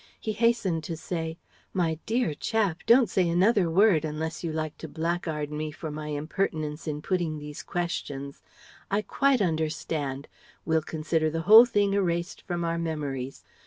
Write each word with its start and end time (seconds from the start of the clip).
He 0.19 0.33
hastened 0.33 0.83
to 0.85 0.97
say: 0.97 1.37
"My 1.73 1.99
dear 2.07 2.33
chap! 2.33 2.79
Don't 2.87 3.07
say 3.07 3.29
another 3.29 3.69
word, 3.69 4.03
unless 4.03 4.43
you 4.43 4.51
like 4.51 4.75
to 4.79 4.87
blackguard 4.87 5.51
me 5.51 5.69
for 5.69 5.91
my 5.91 6.07
impertinence 6.07 6.87
in 6.87 7.03
putting 7.03 7.37
these 7.37 7.61
questions. 7.61 8.41
I 8.89 9.03
quite 9.03 9.43
understand. 9.43 10.27
We'll 10.65 10.81
consider 10.81 11.29
the 11.29 11.41
whole 11.41 11.65
thing 11.65 11.93
erased 11.93 12.41
from 12.41 12.65
our 12.65 12.79
memories. 12.79 13.43